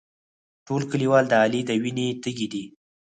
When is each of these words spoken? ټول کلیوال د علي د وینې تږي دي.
ټول 0.65 0.81
کلیوال 0.91 1.25
د 1.29 1.33
علي 1.43 1.61
د 1.65 1.71
وینې 1.83 2.07
تږي 2.23 2.47
دي. 2.53 2.63